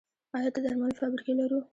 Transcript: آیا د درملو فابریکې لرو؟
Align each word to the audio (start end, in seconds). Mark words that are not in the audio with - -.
آیا 0.35 0.49
د 0.53 0.57
درملو 0.63 0.97
فابریکې 0.99 1.33
لرو؟ 1.39 1.59